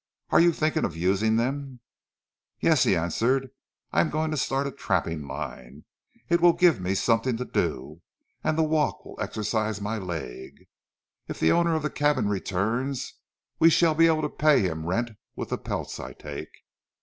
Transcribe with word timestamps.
Are 0.31 0.39
you 0.41 0.51
thinking 0.51 0.83
of 0.83 0.95
using 0.97 1.35
them?" 1.35 1.79
"Yes," 2.59 2.85
he 2.85 2.95
answered, 2.95 3.51
"I 3.91 4.01
am 4.01 4.09
going 4.09 4.31
to 4.31 4.35
start 4.37 4.65
a 4.65 4.71
trapping 4.71 5.27
line. 5.27 5.85
It 6.27 6.41
will 6.41 6.53
give 6.53 6.81
me 6.81 6.95
something 6.95 7.37
to 7.37 7.45
do; 7.45 8.01
and 8.43 8.57
the 8.57 8.63
walk 8.63 9.05
will 9.05 9.21
excercise 9.21 9.79
my 9.79 9.99
leg. 9.99 10.67
If 11.27 11.39
the 11.39 11.51
owner 11.51 11.75
of 11.75 11.83
the 11.83 11.91
cabin 11.91 12.29
returns 12.29 13.13
we 13.59 13.69
shall 13.69 13.93
be 13.93 14.07
able 14.07 14.23
to 14.23 14.29
pay 14.29 14.61
him 14.61 14.87
rent 14.87 15.11
with 15.35 15.49
the 15.49 15.59
pelts 15.59 15.99
I 15.99 16.13
take." 16.13 16.49